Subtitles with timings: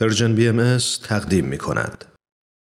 [0.00, 2.04] پرژن بی ام تقدیم می کند.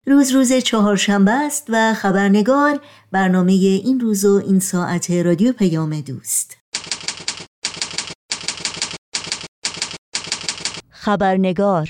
[0.07, 2.81] روز روز چهارشنبه است و خبرنگار
[3.13, 6.57] برنامه این روز و این ساعت رادیو پیام دوست.
[10.91, 11.89] خبرنگار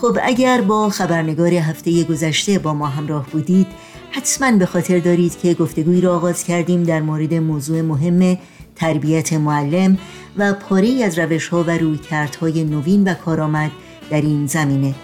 [0.00, 3.66] خب اگر با خبرنگار هفته گذشته با ما همراه بودید
[4.14, 8.38] حتما به خاطر دارید که گفتگویی را آغاز کردیم در مورد موضوع مهم
[8.76, 9.98] تربیت معلم
[10.36, 13.70] و پاره از روش ها و رویکردهای نوین و کارآمد
[14.10, 14.94] در این زمینه.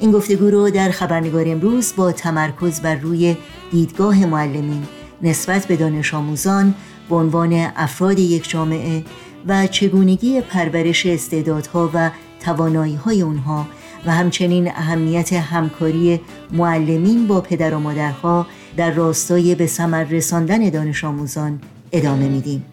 [0.00, 3.36] این گفتگو رو در خبرنگار امروز با تمرکز بر روی
[3.70, 4.82] دیدگاه معلمین
[5.22, 6.74] نسبت به دانش آموزان
[7.08, 9.04] به عنوان افراد یک جامعه
[9.46, 12.10] و چگونگی پرورش استعدادها و
[12.40, 13.66] توانایی های اونها
[14.06, 16.20] و همچنین اهمیت همکاری
[16.52, 18.46] معلمین با پدر و مادرها
[18.76, 21.60] در راستای به ثمر رساندن دانش آموزان
[21.92, 22.64] ادامه میدیم.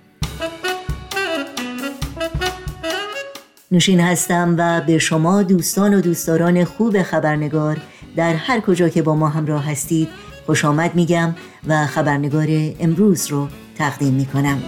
[3.71, 7.77] نوشین هستم و به شما دوستان و دوستداران خوب خبرنگار
[8.15, 10.07] در هر کجا که با ما همراه هستید
[10.45, 11.35] خوش آمد میگم
[11.67, 12.47] و خبرنگار
[12.79, 14.61] امروز رو تقدیم می‌کنم.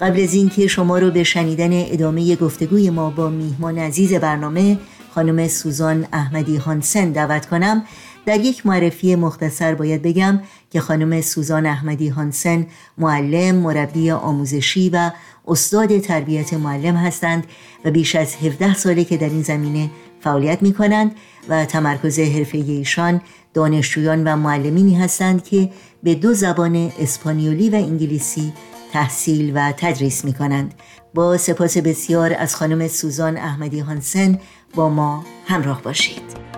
[0.00, 4.78] قبل از اینکه شما رو به شنیدن ادامه گفتگوی ما با میهمان عزیز برنامه
[5.14, 7.84] خانم سوزان احمدی هانسن دعوت کنم.
[8.26, 12.66] در یک معرفی مختصر باید بگم که خانم سوزان احمدی هانسن
[12.98, 15.10] معلم، مربی آموزشی و
[15.48, 17.44] استاد تربیت معلم هستند
[17.84, 21.14] و بیش از 17 ساله که در این زمینه فعالیت می کنند
[21.48, 23.20] و تمرکز حرفه ایشان
[23.54, 25.70] دانشجویان و معلمینی هستند که
[26.02, 28.52] به دو زبان اسپانیولی و انگلیسی
[28.92, 30.74] تحصیل و تدریس می کنند
[31.14, 34.38] با سپاس بسیار از خانم سوزان احمدی هانسن
[34.74, 36.57] با ما همراه باشید.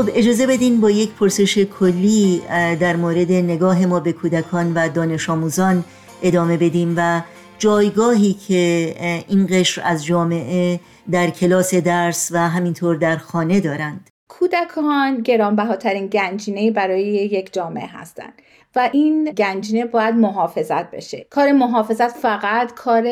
[0.00, 2.42] خب اجازه بدین با یک پرسش کلی
[2.80, 5.84] در مورد نگاه ما به کودکان و دانش آموزان
[6.22, 7.22] ادامه بدیم و
[7.58, 8.94] جایگاهی که
[9.28, 14.09] این قشر از جامعه در کلاس درس و همینطور در خانه دارند.
[14.40, 18.32] کودکان گرانبهاترین گنجینه برای یک جامعه هستند
[18.76, 21.26] و این گنجینه باید محافظت بشه.
[21.30, 23.04] کار محافظت فقط کار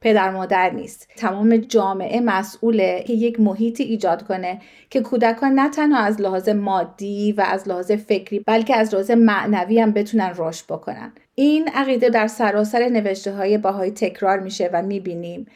[0.00, 1.08] پدر مادر نیست.
[1.16, 7.32] تمام جامعه مسئوله که یک محیطی ایجاد کنه که کودکان نه تنها از لحاظ مادی
[7.32, 11.12] و از لحاظ فکری بلکه از لحاظ معنوی هم بتونن رشد بکنن.
[11.34, 15.46] این عقیده در سراسر نوشته های باهایی تکرار میشه و می‌بینیم.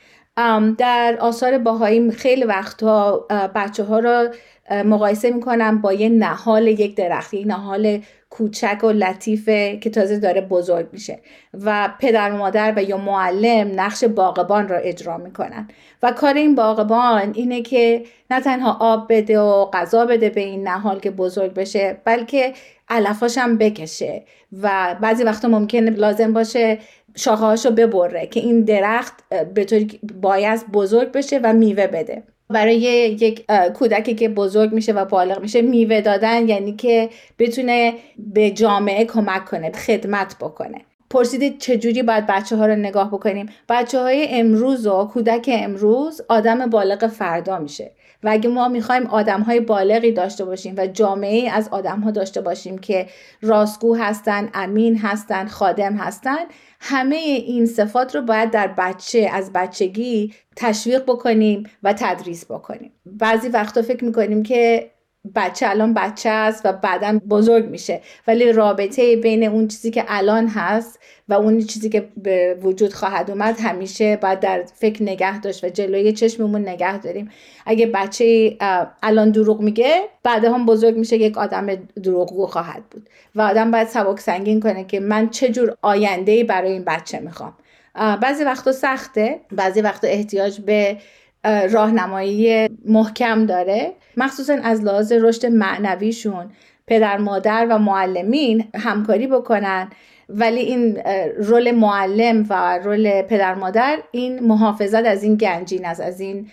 [0.79, 4.31] در آثار باهایی خیلی وقتها بچه ها را
[4.71, 10.41] مقایسه می‌کنم با یه نهال یک درخت یک نهال کوچک و لطیفه که تازه داره
[10.41, 11.19] بزرگ میشه
[11.65, 15.69] و پدر و مادر و یا معلم نقش باغبان را اجرا می‌کنن.
[16.03, 20.69] و کار این باغبان اینه که نه تنها آب بده و غذا بده به این
[20.69, 22.53] نهال که بزرگ بشه بلکه
[22.89, 24.25] علفاش هم بکشه.
[24.63, 26.79] و بعضی وقتا ممکنه لازم باشه
[27.17, 29.15] شاخه ببره که این درخت
[29.55, 32.23] به طوری باید بزرگ بشه و میوه بده.
[32.51, 38.51] برای یک کودکی که بزرگ میشه و بالغ میشه میوه دادن یعنی که بتونه به
[38.51, 40.79] جامعه کمک کنه خدمت بکنه.
[41.11, 46.67] پرسیدید چجوری باید بچه ها رو نگاه بکنیم؟ بچه های امروز و کودک امروز آدم
[46.67, 47.93] بالغ فردا میشه.
[48.23, 52.41] و اگه ما می‌خوایم آدم های بالغی داشته باشیم و جامعه از آدم ها داشته
[52.41, 53.07] باشیم که
[53.43, 56.39] راستگو هستن امین هستن خادم هستن
[56.85, 62.93] همه این صفات رو باید در بچه از بچگی تشویق بکنیم و تدریس بکنیم.
[63.07, 64.91] بعضی وقتا فکر می‌کنیم که
[65.35, 68.01] بچه الان بچه است و بعدا بزرگ میشه.
[68.27, 73.31] ولی رابطه بین اون چیزی که الان هست و اون چیزی که به وجود خواهد
[73.31, 77.31] اومد همیشه باید در فکر نگه داشت و جلوی چشممون نگه داریم.
[77.67, 78.57] اگه بچه
[79.03, 81.67] الان دروغ میگه بعد هم بزرگ میشه یک آدم
[82.03, 83.09] دروغگو خواهد بود.
[83.35, 87.55] و آدم باید سبک سنگین کنه که من چه جور آینده برای این بچه می‌خوام.
[87.95, 90.97] بعضی وقتا سخته بعضی وقتا احتیاج به
[91.45, 96.51] راهنمایی محکم داره مخصوصا از لحاظ رشد معنویشون
[96.87, 99.91] پدر مادر و معلمین همکاری بکنن.
[100.29, 101.03] ولی این
[101.37, 106.51] رول معلم و رول پدر مادر این محافظت از این گنجین از از این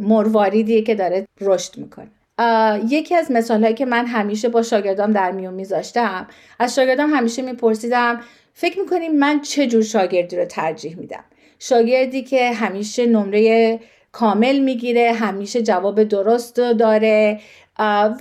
[0.00, 2.06] مرواریدیه که داره رشد می‌کنه.
[2.88, 6.26] یکی از مثال هایی که من همیشه با شاگردام در میون میذاشتم
[6.58, 8.20] از شاگردام همیشه میپرسیدم
[8.54, 11.24] فکر می‌کنیم من چه جور شاگردی رو ترجیح میدم؟
[11.66, 13.80] شاگردی که همیشه نمره
[14.12, 17.40] کامل می‌گیره همیشه جواب درست داره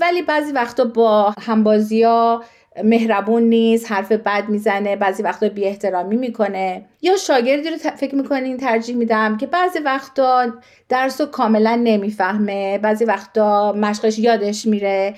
[0.02, 2.44] ولی بعضی وقتا با همبازی ها
[2.84, 6.86] مهربون نیست حرف بد می‌زنه بعضی وقتا بی احترامی می‌کنه.
[7.02, 10.54] یا شاگردی رو فکر می‌کنین ترجیح میدم که بعضی وقتا
[10.90, 15.14] درس رو کاملا نمی‌فهمه بعضی وقتا مشقش یادش میره.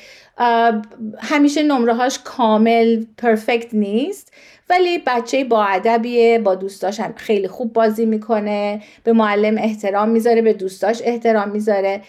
[1.20, 4.34] همیشه نمره هاش کامل پرفکت نیست.
[4.70, 10.42] ولی بچه با ادبیه با دوستاش هم خیلی خوب بازی می‌کنه به معلم احترام می‌ذاره
[10.42, 12.02] به دوستاش احترام می‌ذاره.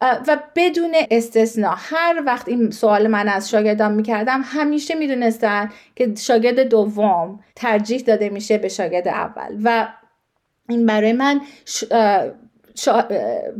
[0.00, 6.60] و بدون استثنا هر وقت این سوال من از شاگردان می‌کردم همیشه می‌دونستن که شاگرد
[6.60, 9.58] دوم ترجیح داده میشه به شاگرد اول.
[9.64, 9.88] و
[10.68, 11.40] این برای من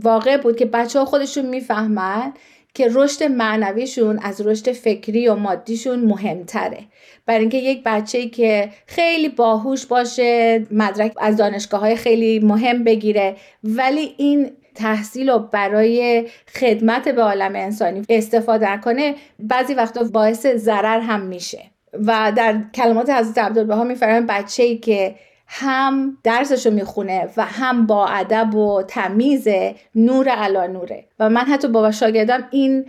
[0.03, 2.33] واقع بود که بچه ها خودشون می‌فهمن
[2.75, 6.79] که رشد معنویشون از رشد فکری و مادیشون مهمتره.
[7.27, 13.37] برای اینکه یک بچه که خیلی باهوش باشه مدرک از دانشگاه های خیلی مهم بگیره
[13.65, 21.01] ولی این تحصیل و برای خدمت به عالم انسانی استفاده کنه بعضی وقتا باعث ضرر
[21.01, 21.63] هم میشه.
[22.07, 25.15] و در کلمات حضرت عبدالبها میفرمایند بچه ای که
[25.47, 29.49] هم درسشو می‌خونه و هم با ادب و تمیز
[29.95, 32.87] نور علا نوره و من حتی با شاگردم این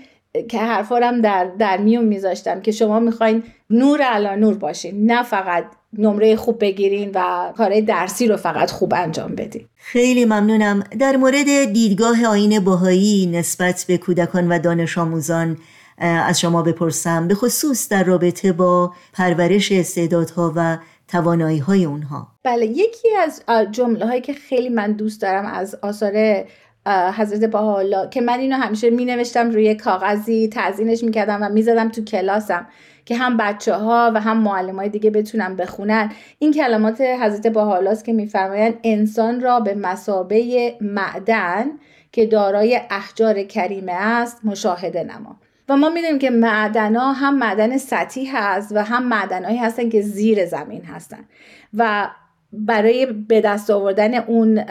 [0.50, 5.66] که حرفارم در, در میون میذاشتم که شما می‌خواین نور علا نور باشین نه فقط
[5.98, 9.66] نمره خوب بگیرین و کارهای درسی رو فقط خوب انجام بدین.
[9.76, 10.84] خیلی ممنونم.
[11.00, 15.58] در مورد دیدگاه آین باهایی نسبت به کودکان و دانش آموزان
[15.98, 17.28] از شما بپرسم.
[17.28, 22.28] به خصوص در رابطه با پرورش استعدادها و توانایی های اونها.
[22.44, 26.46] بله یکی از جمله هایی که خیلی من دوست دارم از آثار
[26.88, 32.04] حضرت باحالا که من اینو همیشه می نوشتم روی کاغذی تعظینش می‌کردم و می‌زدم تو
[32.04, 32.68] کلاسم
[33.06, 36.12] که هم بچه ها و هم معلم های دیگه بتونن بخونن.
[36.40, 41.66] این کلمات حضرت باحالاست که میفرمایند انسان را به مسابه معدن
[42.12, 45.36] که دارای احجار کریمه است مشاهده نما.
[45.70, 50.46] و ما می‌دونیم که معدنا هم معدن سطحی هست و هم معدنهایی هستن که زیر
[50.46, 51.26] زمین هستن.
[51.74, 52.10] و
[52.54, 54.66] برای به دست آوردن اون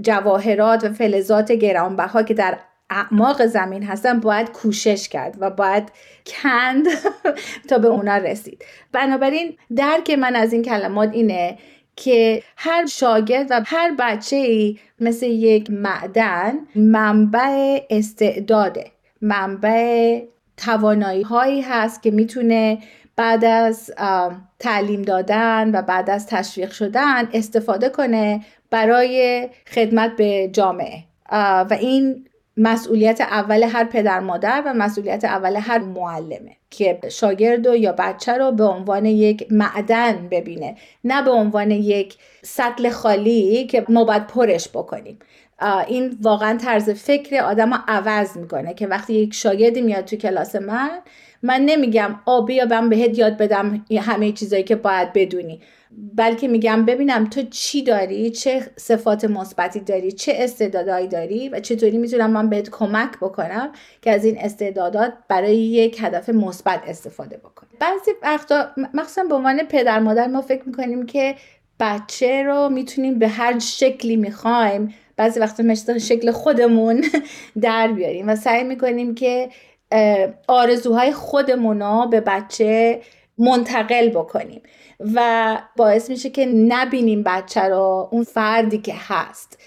[0.00, 2.58] جواهرات و فلزات گرانبها که در
[2.90, 5.92] اعماق زمین هستن باید کوشش کرد و باید
[6.26, 6.86] کند
[7.68, 8.64] تا به اونا رسید.
[8.92, 11.58] بنابراین درک من از این کلمات اینه
[11.96, 18.93] که هر شاگرد و هر بچه ای مثل یک معدن منبع استعداده.
[19.24, 20.20] منبع
[20.56, 22.78] توانایی هایی هست که می‌تونه
[23.16, 23.92] بعد از
[24.58, 28.40] تعلیم دادن و بعد از تشویق شدن استفاده کنه
[28.70, 31.04] برای خدمت به جامعه.
[31.70, 37.76] و این مسئولیت اول هر پدر مادر و مسئولیت اول هر معلمه که شاگرد و
[37.76, 43.84] یا بچه رو به عنوان یک معدن ببینه نه به عنوان یک سطل خالی که
[43.88, 45.18] ما باید پرش بکنیم.
[45.88, 50.56] این واقعا طرز فکر آدم رو عوض می‌کنه که وقتی یک شاگردی میاد تو کلاس
[50.56, 50.90] من
[51.42, 55.60] من نمیگم آبی یا من بهت یاد بدم همه چیزایی که باید بدونی.
[56.14, 61.98] بلکه میگم ببینم تو چی داری؟ چه صفات مثبتی داری؟ چه استعدادهایی داری؟ و چطوری
[61.98, 63.72] می‌تونم من بهت کمک بکنم
[64.02, 69.62] که از این استعدادات برای یک هدف مثبت استفاده بکنی بعضی وقتا مخصوصا به عنوان
[69.62, 71.34] پدر مادر ما فکر می‌کنیم که
[71.80, 77.04] بچه رو می‌تونیم به هر شکلی می‌خوایم بعضی وقتا مثل شکل خودمون
[77.62, 79.48] در بیاریم و سعی می‌کنیم که
[80.48, 83.00] آرزوهای خودمون رو به بچه
[83.38, 84.62] منتقل بکنیم
[85.14, 89.58] و باعث میشه که نبینیم بچه رو اون فردی که هست.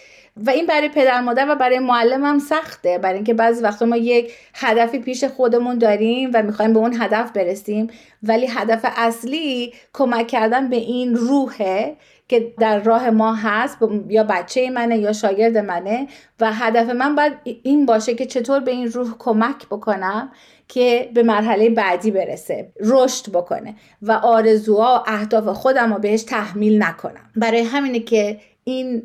[0.46, 3.98] و این برای پدر مادر و برای معلم هم سخته برای اینکه بعضی وقتا ما
[3.98, 7.88] یک هدفی پیش خودمون داریم و می‌خوایم به اون هدف برسیم
[8.24, 14.70] ولی هدف اصلی کمک کردن به این روحه که در راه ما هست یا بچه
[14.70, 16.08] منه یا شاگرد منه.
[16.40, 20.32] و هدف من باید این باشه که چطور به این روح کمک بکنم
[20.68, 23.76] که به مرحله بعدی برسه رشد بکنه.
[24.02, 27.30] و آرزوها و اهداف خودم رو بهش تحمیل نکنم.
[27.36, 29.04] برای همینه که این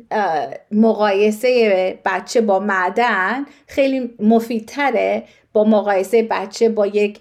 [0.71, 7.19] مقایسه بچه با معدن خیلی مفیدتره با مقایسه بچه با یک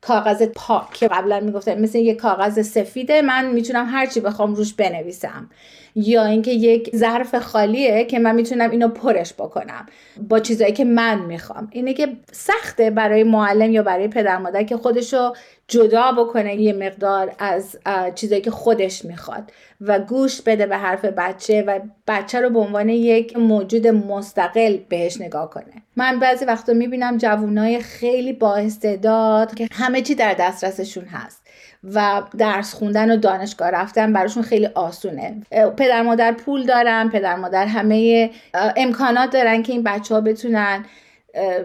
[0.00, 5.50] کاغذ پاک که قبلا می‌گفتم مثل یک کاغذ سفیده من می‌تونم هرچی بخوام روش بنویسم.
[5.98, 9.86] یا اینکه یک ظرف خالیه که من می‌تونم اینو پرش بکنم
[10.28, 11.68] با چیزایی که من می‌خوام.
[11.72, 15.32] اینه که سخته برای معلم یا برای پدر مادر که خودشو
[15.68, 17.76] جدا بکنه یه مقدار از
[18.14, 22.88] چیزایی که خودش می‌خواد و گوش بده به حرف بچه و بچه رو به عنوان
[22.88, 25.82] یک موجود مستقل بهش نگاه کنه.
[25.96, 31.47] من بعضی وقتا می‌بینم جوانای خیلی با استعداد که همه چی در دسترسشون هست.
[31.84, 35.40] و درس خوندن و دانشگاه رفتن براشون خیلی آسونه.
[35.76, 38.30] پدر مادر پول دارن پدر مادر همه
[38.76, 40.84] امکانات دارن که این بچه ها بتونن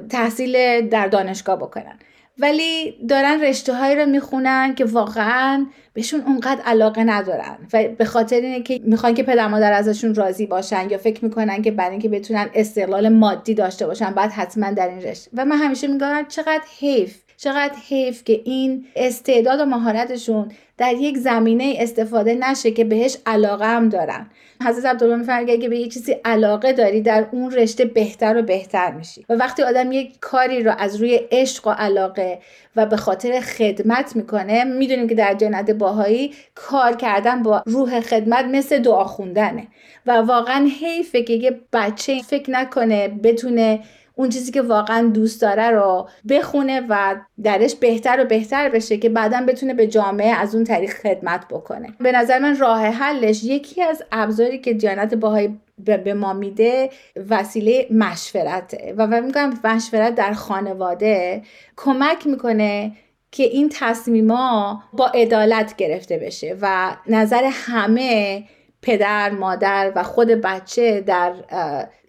[0.09, 1.99] تحصیل در دانشگاه بکنن.
[2.37, 8.35] ولی دارن رشته هایی رو می‌خونن که واقعا بهشون اونقدر علاقه ندارن و به خاطر
[8.35, 12.09] اینه که می‌خوان که پدر مادر ازشون راضی باشن یا فکر می‌کنن که برای اینکه
[12.09, 15.31] بتونن استقلال مادی داشته باشن بعد حتما در این رشته.
[15.33, 21.17] و من همیشه میگم چقدر حیف چقدر حیف که این استعداد و مهارتشون در یک
[21.17, 24.29] زمینه استفاده نشه که بهش علاقه هم دارن.
[24.65, 28.91] حضرت عبدالله میفرمایند اگه به یه چیزی علاقه داری در اون رشته بهتر و بهتر
[28.91, 29.25] میشی.
[29.29, 32.39] و وقتی آدم یک کاری رو از روی عشق و علاقه
[32.75, 38.45] و به خاطر خدمت می‌کنه می‌دونیم که در جنت باهایی کار کردن با روح خدمت
[38.45, 39.67] مثل دعا خوندنه.
[40.05, 43.79] و واقعا حیفه که یه بچه فکر نکنه بتونه
[44.15, 49.09] اون چیزی که واقعا دوست داره رو بخونه و درش بهتر و بهتر بشه که
[49.09, 51.87] بعدا بتونه به جامعه از اون طریق خدمت بکنه.
[51.99, 55.49] به نظر من راه حلش یکی از ابزاری که دیانت باهای
[55.85, 56.89] به ما میده
[57.29, 61.41] وسیله مشورته و من میگم مشورت در خانواده
[61.75, 62.91] کمک می‌کنه
[63.31, 68.43] که این تصمیما با عدالت گرفته بشه و نظر همه
[68.83, 71.33] پدر مادر و خود بچه در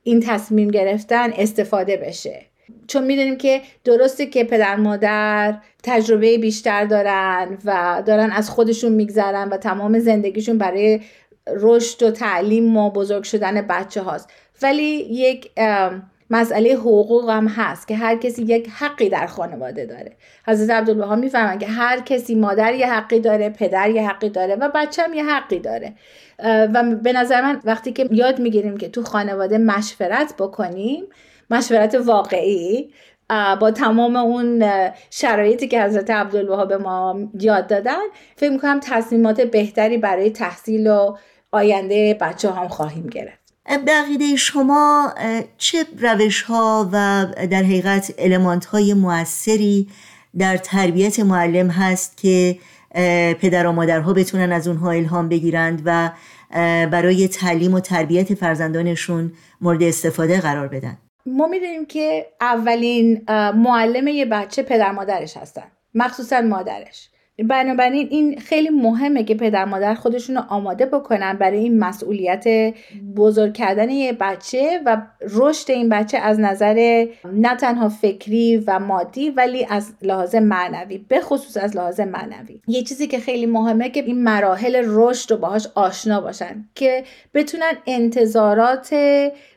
[0.02, 2.46] این تصمیم گرفتن استفاده بشه.
[2.86, 9.48] چون می‌دونیم که درسته که پدر مادر تجربه بیشتر دارن و دارن از خودشون میگذرن
[9.48, 11.00] و تمام زندگیشون برای
[11.46, 14.30] رشد و تعلیم و بزرگ شدن بچه هاست
[14.62, 15.50] ولی یک
[16.34, 20.12] مسئله حقوق هم هست که هر کسی یک حقی در خانواده داره.
[20.46, 24.70] حضرت عبدالبها می‌فهمن که هر کسی مادر یه حقی داره پدر یه حقی داره و
[24.74, 25.94] بچه هم یه حقی داره.
[26.44, 31.04] و به نظر من وقتی که یاد می‌گیریم که تو خانواده مشورت بکنیم
[31.50, 32.90] مشورت واقعی
[33.60, 34.64] با تمام اون
[35.10, 38.02] شرایطی که حضرت عبدالبها به ما یاد دادن
[38.36, 41.16] فکر می‌کنم تصمیمات بهتری برای تحصیل و
[41.52, 43.43] آینده بچه هم خواهیم گرفت.
[43.66, 45.14] به شما
[45.58, 49.88] چه روش ها و در حقیقت المانت های موثری
[50.38, 52.58] در تربیت معلم هست که
[53.40, 56.10] پدر و مادرها بتونن از اونها الهام بگیرند و
[56.90, 64.24] برای تعلیم و تربیت فرزندانشون مورد استفاده قرار بدن؟ ما می‌دونیم که اولین معلم یه
[64.24, 67.08] بچه پدر مادرش هستن مخصوصا مادرش.
[67.38, 72.44] بنابراین این خیلی مهمه که پدر مادر خودشون رو آماده بکنن برای این مسئولیت
[73.16, 79.30] بزرگ کردن یه بچه و رشد این بچه از نظر نه تنها فکری و مادی
[79.30, 82.60] ولی از لحاظ معنوی به خصوص از لحاظ معنوی.
[82.66, 87.72] یه چیزی که خیلی مهمه که این مراحل رشد رو باهاش آشنا باشن که بتونن
[87.86, 88.94] انتظارات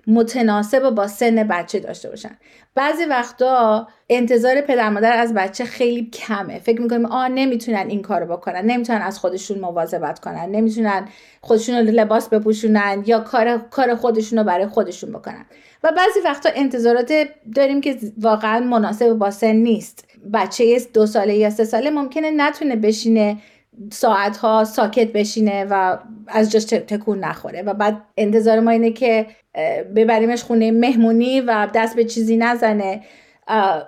[0.08, 2.38] متناسب با سن بچه داشته باشن.
[2.78, 6.60] بعضی وقتا انتظار پدر مادر از بچه خیلی کمه.
[6.60, 8.66] فکر می‌کنیم آ نمی‌تونن این کارو بکنن.
[8.66, 10.46] نمی‌تونن از خودشون مواظبت کنن.
[10.50, 11.08] نمی‌تونن
[11.42, 15.46] خودشون رو لباس بپوشونن یا کار کار خودشون رو برای خودشون بکنن.
[15.84, 17.14] و بعضی وقتا انتظارات
[17.56, 20.06] داریم که واقعا مناسب با سن نیست.
[20.34, 23.38] بچه دو ساله یا سه ساله ممکنه نتونه بشینه
[23.92, 27.62] ساعت ها ساکت بشینه و از جاش تکون نخوره.
[27.62, 29.28] و بعد انتظار ما اینه که
[29.96, 33.02] ببریمش خونه مهمونی و دست به چیزی نزنه.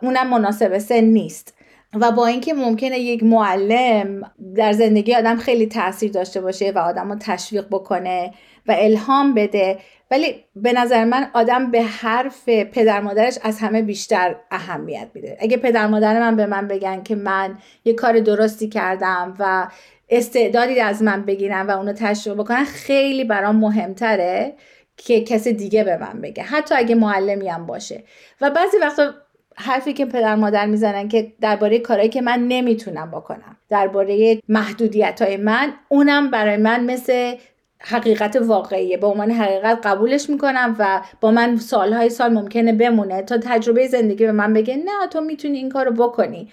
[0.02, 1.59] اونم مناسب سن نیست.
[1.94, 7.12] و با اینکه ممکنه یک معلم در زندگی آدم خیلی تاثیر داشته باشه و آدم
[7.12, 8.34] رو تشویق بکنه
[8.68, 9.80] و الهام بده
[10.12, 15.38] ولی به نظر من آدم به حرف پدر مادرش از همه بیشتر اهمیت میده.
[15.40, 19.68] اگه پدر مادر من به من بگن که من یه کار درستی کردم و
[20.10, 24.56] استعدادی از من بگیرن و اونو تشویق بکنن خیلی برام مهمتره
[24.98, 26.44] که کسی دیگه به من بگه.
[26.44, 28.04] حتی اگه معلمی هم باشه.
[28.42, 29.14] و بعضی وقتا
[29.62, 35.38] حرفی که پدر مادر می‌زنن که درباره کارهایی که من نمی‌تونم بکنم درباره محدودیت های
[35.38, 37.36] من اونم برای من مثل
[37.82, 38.98] حقیقت واقعیه.
[38.98, 44.26] به عنوان حقیقت قبولش می‌کنم و با من سالهای سال ممکنه بمونه تا تجربه زندگی
[44.26, 46.50] به من بگه نه تو می‌تونی این کارو بکنی.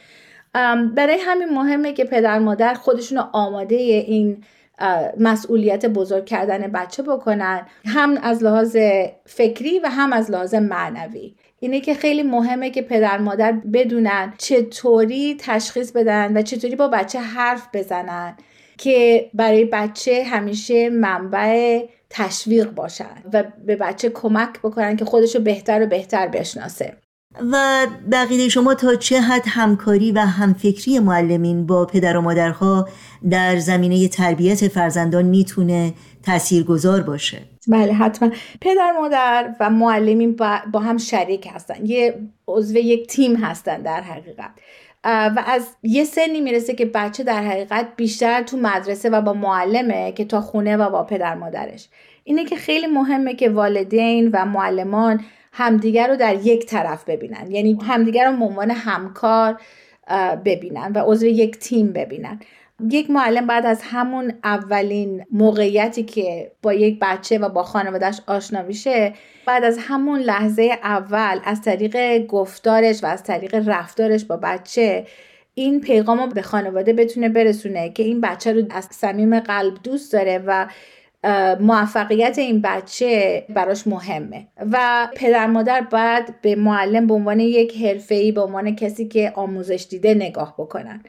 [0.94, 4.44] برای همین مهمه که پدر مادر خودشون آماده این
[5.18, 8.76] مسئولیت بزرگ کردن بچه بکنن هم از لحاظ
[9.24, 11.34] فکری و هم از لحاظ معنوی.
[11.60, 17.20] اینه که خیلی مهمه که پدر مادر بدونن چطوری تشخیص بدن و چطوری با بچه
[17.20, 18.36] حرف بزنن
[18.78, 25.82] که برای بچه همیشه منبع تشویق باشن و به بچه کمک بکنن که خودشو بهتر
[25.82, 26.96] و بهتر بشناسه.
[27.52, 32.88] و بقیه شما تا چه حد همکاری و همفکری معلمین با پدر و مادرها
[33.30, 37.38] در زمینه تربیت فرزندان می‌تونه تاثیرگذار باشه؟
[37.68, 38.30] بله حتما.
[38.60, 40.36] پدر مادر و معلمین
[40.72, 41.86] با هم شریک هستن.
[41.86, 42.14] یه
[42.48, 44.50] عضو یک تیم هستن در حقیقت.
[45.04, 50.12] و از یه سنی می‌رسه که بچه در حقیقت بیشتر تو مدرسه و با معلمه
[50.12, 51.88] که تا خونه و با پدر مادرش.
[52.24, 55.20] اینه که خیلی مهمه که والدین و معلمان
[55.56, 57.50] همدیگر رو در یک طرف ببینن.
[57.50, 59.60] یعنی همدیگر رو به عنوان همکار
[60.44, 62.40] ببینن و عضو یک تیم ببینن.
[62.90, 68.62] یک معلم بعد از همون اولین موقعیتی که با یک بچه و با خانوادهش آشنا
[68.62, 69.14] میشه
[69.46, 75.06] بعد از همون لحظه اول از طریق گفتارش و از طریق رفتارش با بچه
[75.54, 80.12] این پیغام رو به خانواده بتونه برسونه که این بچه رو از صمیم قلب دوست
[80.12, 80.66] داره و
[81.60, 84.46] موفقیت این بچه براش مهمه.
[84.72, 89.86] و پدر مادر باید به معلم به عنوان یک حرفه‌ای به عنوان کسی که آموزش
[89.90, 91.02] دیده نگاه بکنن.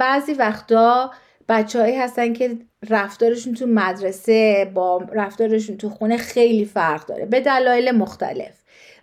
[0.00, 1.10] بعضی وقتا
[1.48, 2.58] بچههایی هستن که
[2.90, 8.54] رفتارشون تو مدرسه با رفتارشون تو خونه خیلی فرق داره به دلایل مختلف.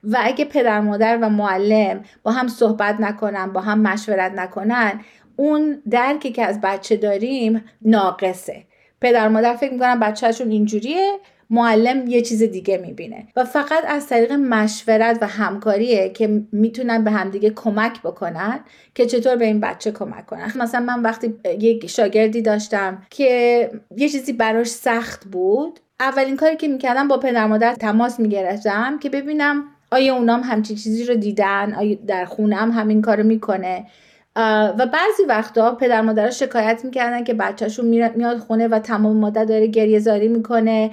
[0.04, 5.02] و اگه پدر مادر و معلم با هم صحبت نکنن با هم مشورت نکنن
[5.36, 8.64] اون درکی که از بچه داریم ناقصه.
[9.04, 11.12] پدر مادر فکر می‌کنن بچهشون اینجوریه
[11.50, 13.28] معلم یه چیز دیگه می‌بینه.
[13.36, 18.60] و فقط از طریق مشورت و همکاریه که می‌تونن به همدیگه کمک بکنن
[18.96, 20.52] که چطور به این بچه کمک کنن.
[20.56, 26.68] مثلا من وقتی یک شاگردی داشتم که یه چیزی براش سخت بود اولین کاری که
[26.68, 31.98] می‌کردم با پدر مادر تماس می‌گرفتم که ببینم آیا اونام همچین چیزی رو دیدن آیا
[32.08, 33.86] در خونه هم همین کارو می‌کنه.
[34.36, 39.68] و بعضی وقتا پدر مادر شکایت می‌کردن که بچهشون میاد خونه و تمام مدت داره
[39.68, 40.92] گریه زاری می‌کنه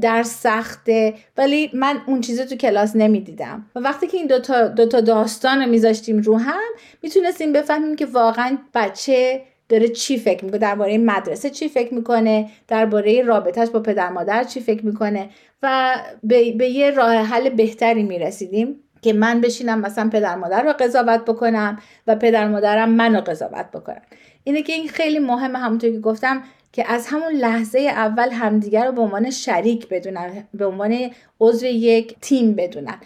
[0.00, 1.14] در سخته.
[1.36, 3.66] ولی من اون چیزی تو کلاس نمی‌دیدم.
[3.74, 6.62] و وقتی که این دوتا, دوتا داستان رو میذاشتیم رو هم
[7.02, 13.22] می‌تونستیم بفهمیم که واقعا بچه داره چی فکر می‌کنه درباره مدرسه چی فکر می‌کنه درباره
[13.22, 15.28] رابطهش با پدر مادر چی فکر می‌کنه.
[15.62, 18.80] و به, به یه راه حل بهتری می‌رسیدیم.
[19.02, 24.02] که من بشینم مثلا پدر مادر رو قضاوت بکنم و پدر مادرم منو قضاوت بکنم
[24.44, 28.92] اینه که این خیلی مهمه همونطور که گفتم که از همون لحظه اول همدیگر رو
[28.92, 31.10] به عنوان شریک بدونن به عنوان
[31.40, 33.00] عضو یک تیم بدونن.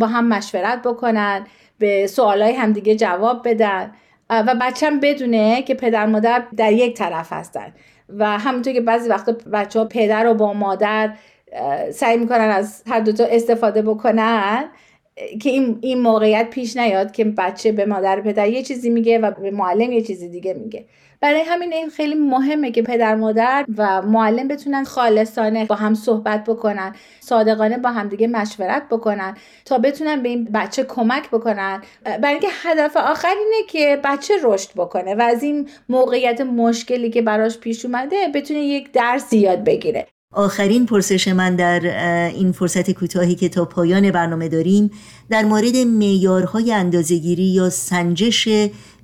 [0.00, 1.46] با هم مشورت بکنن
[1.78, 3.92] به سوالای همدیگه جواب بدن
[4.30, 7.72] و بچم بدونه که پدر مادر در یک طرف هستن.
[8.08, 11.12] و همونطور که بعضی وقتا بچه ها پدر و با مادر
[11.92, 14.64] سعی می‌کنن از هر دوتا استفاده بکنن
[15.42, 19.30] که این, این موقعیت پیش نیاد که بچه به مادر پدر یه چیزی میگه و
[19.30, 20.86] به معلم یه چیزی دیگه میگه.
[21.20, 26.44] برای همین این خیلی مهمه که پدر مادر و معلم بتونن خالصانه با هم صحبت
[26.44, 31.82] بکنن صادقانه با همدیگه مشورت بکنن تا بتونن به این بچه کمک بکنن.
[32.04, 37.22] برای اینکه هدف آخر اینه که بچه رشد بکنه و از این موقعیت مشکلی که
[37.22, 40.06] براش پیش اومده بتونه یک درس یاد بگیره.
[40.32, 41.80] آخرین پرسش من در
[42.28, 44.90] این فرصت کوتاهی که تا پایان برنامه داریم
[45.30, 48.48] در مورد معیارهای اندازهگیری یا سنجش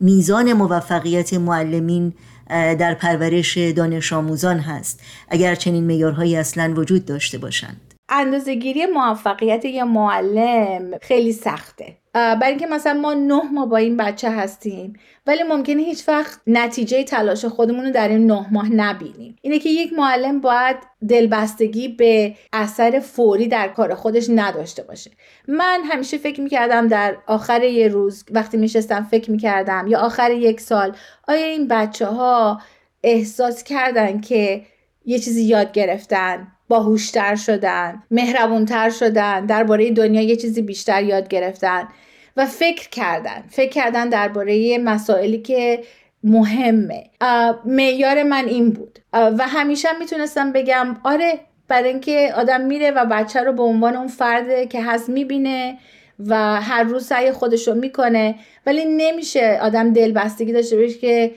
[0.01, 2.12] میزان موفقیت معلمین
[2.49, 5.01] در پرورش دانش آموزان هست.
[5.29, 7.86] اگر چنین معیارهایی اصلا وجود داشته باشند.
[8.09, 11.97] اندازهگیری موفقیت یه معلم خیلی سخته.
[12.14, 14.92] برای اینکه مثلا ما نه ماه با این بچه هستیم
[15.27, 19.37] ولی ممکنه هیچ وقت نتیجه تلاش خودمون رو در این نه ماه نبینیم.
[19.42, 20.77] اینه که یک معلم باید
[21.09, 25.11] دلبستگی به اثر فوری در کار خودش نداشته باشه.
[25.49, 30.61] من همیشه فکر می‌کردم در آخر یه روز وقتی میشستم فکر می‌کردم یا آخر یک
[30.61, 30.97] سال
[31.29, 32.61] آیا این بچه ها
[33.03, 34.62] احساس کردن که
[35.07, 41.88] یه چیزی یاد گرفتن باهوشتر شدن مهربونتر شدن درباره دنیا یه چیزی بیشتر یاد گرفتن
[42.37, 43.45] و فکر کردن.
[43.51, 45.83] فکر کردن درباره مسائلی که
[46.25, 47.05] مهمه.
[47.64, 48.99] معیار من این بود.
[49.12, 54.09] و همیشه می‌تونستم بگم آره برای اینکه آدم میره و بچه رو به عنوان اون
[54.09, 55.79] فرد که هست می‌بینه
[56.27, 58.35] و هر روز سعی خودش رو می‌کنه
[58.66, 61.35] ولی نمیشه آدم دل بستگی داشته باشه که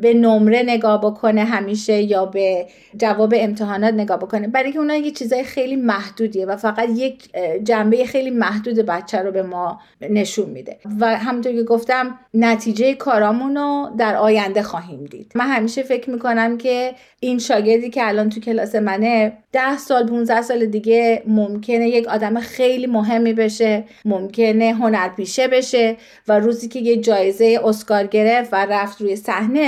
[0.00, 4.48] به نمره نگاه بکنه همیشه یا به جواب امتحانات نگاه بکنه.
[4.48, 7.28] برای که اونا یه چیزای خیلی محدودیه و فقط یک
[7.64, 10.76] جنبه خیلی محدود بچه رو به ما نشون میده.
[11.00, 15.32] و همونطور که گفتم نتیجه کارامون رو در آینده خواهیم دید.
[15.34, 20.42] من همیشه فکر می‌کنم که این شاگردی که الان تو کلاس منه ده سال 15
[20.42, 25.96] سال دیگه ممکنه یک آدم خیلی مهمی بشه ممکنه هنرپیشه بشه
[26.28, 29.60] و روزی که یه جایزه اسکار گرفت و رفت روی صحنه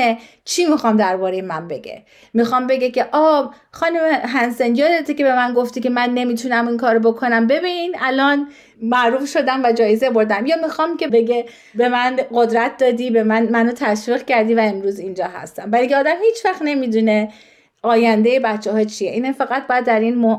[0.45, 2.03] چی می‌خوام درباره من بگه؟
[2.35, 6.77] می‌خوام بگه که آب خانم هنسن یادته که به من گفتی که من نمی‌تونم این
[6.77, 7.47] کارو بکنم.
[7.47, 8.49] ببین الان
[8.83, 10.47] معروف شدم و جایزه بردم.
[10.47, 14.99] یا می‌خوام که بگه به من قدرت دادی به من منو تشویق کردی و امروز
[14.99, 15.71] اینجا هستم.
[15.71, 17.29] برای آدم هیچ وقت نمی‌دونه
[17.83, 19.11] آینده بچه ها چیه.
[19.11, 20.37] این فقط باید در این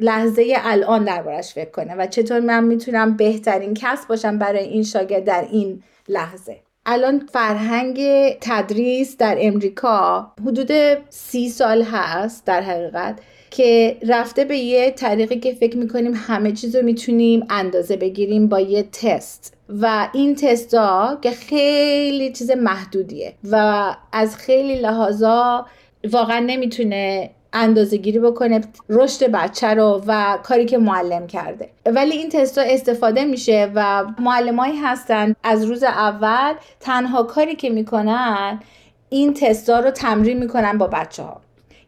[0.00, 5.24] لحظه الان دربارش فکر کنه و چطور من می‌تونم بهترین کس باشم برای این شاگرد
[5.24, 6.65] در این لحظه.
[6.86, 8.00] الان فرهنگ
[8.40, 10.70] تدریس در امریکا حدود
[11.10, 13.18] سی سال هست در حقیقت
[13.50, 18.60] که رفته به یه طریقی که فکر می‌کنیم همه چیز رو می‌تونیم اندازه بگیریم با
[18.60, 19.56] یه تست.
[19.68, 25.66] و این تستا که خیلی چیز محدودیه و از خیلی لحاظا
[26.10, 31.68] واقعا نمی‌تونه اندازه گیری بکنه رشد بچه رو و کاری که معلم کرده.
[31.86, 38.60] ولی این تستا استفاده میشه و معلمایی هستن از روز اول تنها کاری که می‌کنن
[39.08, 41.40] این تستا رو تمرین می‌کنن با بچه ها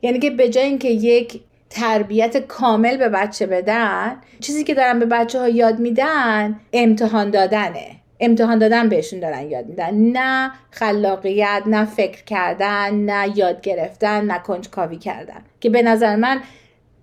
[0.03, 5.07] یعنی که به جای اینکه یک تربیت کامل به بچه بدن چیزی که دارن به
[5.07, 7.87] بچه ها یاد میدن امتحان دادنه.
[8.21, 9.95] امتحان دادن بهشون دارن یاد میدن.
[9.95, 15.41] نه خلاقیت نه فکر کردن نه یاد گرفتن نه کنجکاوی کردن.
[15.61, 16.41] که به نظر من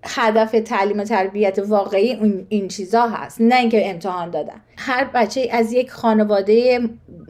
[0.04, 3.40] هدف تعلیم و تربیت واقعی این چیزا هست.
[3.40, 4.60] نه اینکه امتحان دادن.
[4.76, 6.80] هر بچه از یک خانواده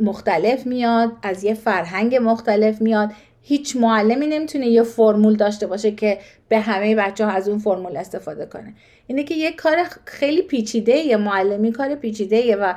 [0.01, 3.13] مختلف میاد از یه فرهنگ مختلف میاد.
[3.43, 6.19] هیچ معلمی نمی‌تونه یه فرمول داشته باشه که
[6.49, 8.75] به همه بچه ها از اون فرمول استفاده کنه.
[9.07, 12.75] اینه که یه کار خیلی پیچیده یه معلمی کار پیچیده و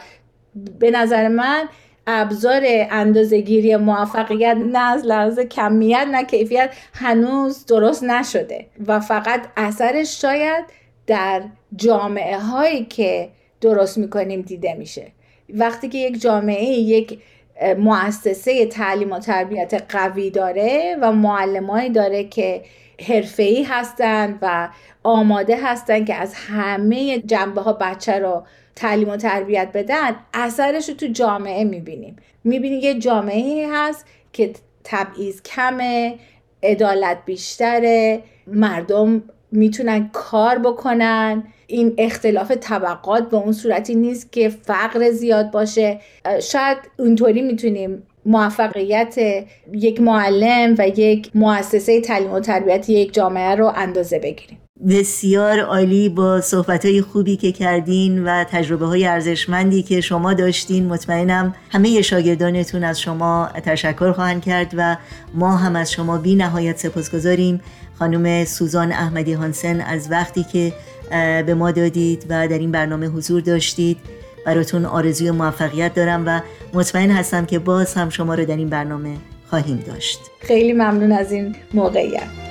[0.80, 1.70] به نظر من
[2.08, 10.22] ابزار اندازهگیری موفقیت نه از لحاظ کمیت نه کیفیت هنوز درست نشده و فقط اثرش
[10.22, 10.66] شاید
[11.08, 11.44] در
[11.76, 13.30] جامعه هایی که
[13.62, 15.12] درست می‌کنیم دیده میشه.
[15.54, 17.20] وقتی که یک جامعه یک
[17.78, 22.62] مؤسسه تعلیم و تربیت قوی داره و معلمایی داره که
[23.08, 24.70] حرفه‌ای هستند و
[25.04, 28.44] آماده هستند که از همه جنبه ها بچه رو
[28.80, 32.16] تعلیم و تربیت بدن اثرش رو تو جامعه می‌بینیم.
[32.44, 36.16] می‌بینیم یه جامعه هست که تبعیض کمه
[36.64, 41.44] عدالت بیشتره مردم می‌تونن کار بکنن.
[41.68, 46.00] این اختلاف طبقات به اون صورتی نیست که فقر زیاد باشه.
[46.42, 49.16] شاید اونطوری می‌تونیم موفقیت
[49.74, 54.58] یک معلم و یک مؤسسه تعلیم و تربیت یک جامعه رو اندازه بگیریم.
[54.88, 60.86] بسیار عالی با صحبت های خوبی که کردین و تجربه های ارزشمندی که شما داشتین.
[60.86, 64.98] مطمئنم همه شاگردانتون از شما تشکر خواهند کرد و
[65.34, 67.62] ما هم از شما بی نهایت سپاسگزاریم
[68.00, 70.74] خانم سوزان احمدی هانسن از وقتی که
[71.46, 73.98] به ما دادید و در این برنامه حضور داشتید
[74.46, 76.42] براتون آرزوی موفقیت دارم و
[76.74, 79.16] مطمئن هستم که باز هم شما رو در این برنامه
[79.50, 80.20] خواهیم داشت.
[80.40, 82.49] خیلی ممنون از این موقعیت.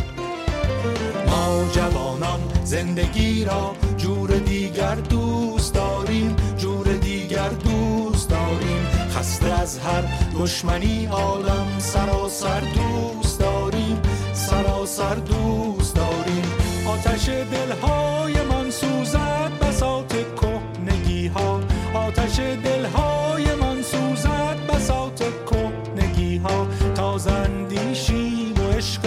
[1.59, 8.87] ما جوانان زندگی را جور دیگر دوست داریم جور دیگر دوست داریم.
[9.11, 10.05] خسته از هر
[10.39, 16.45] دشمنی عالم سراسر دوست داریم سراسر دوست داریم.
[16.87, 21.61] آتش دلهای من سوزد بساط کهنگی ها
[21.95, 29.03] آتش دلهای من سوزد بساط کهنگی ها تازه اندیشیم و عشق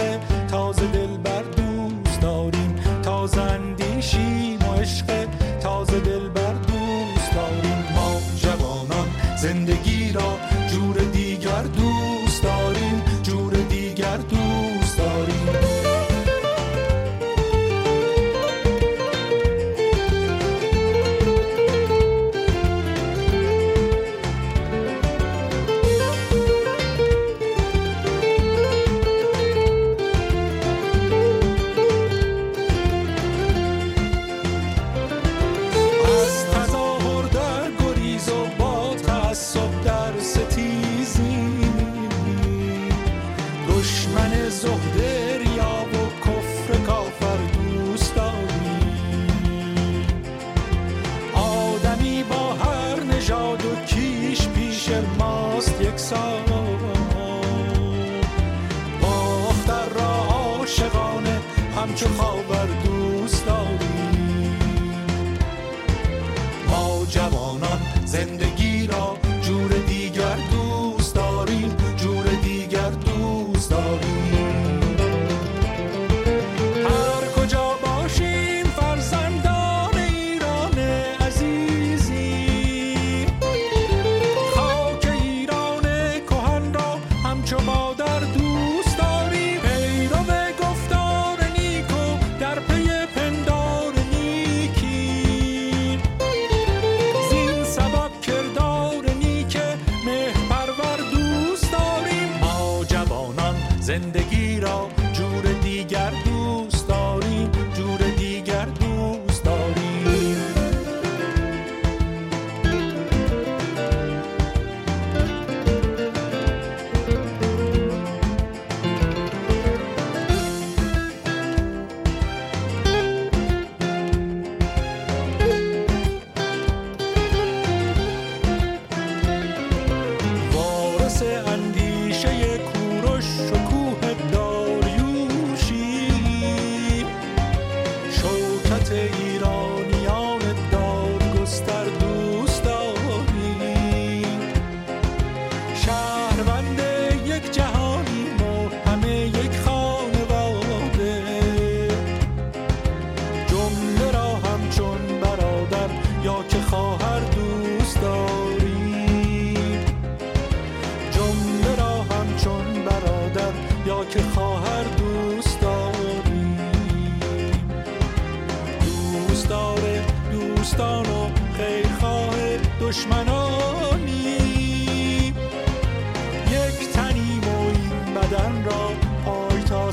[0.50, 1.21] تازه دل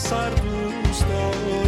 [0.10, 1.59] passar dos teus